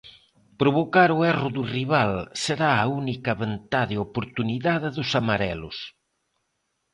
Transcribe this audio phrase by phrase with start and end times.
[0.61, 2.11] Provocar o erro do rival
[2.43, 5.77] será a única ventá de oportunidade dos amarelos.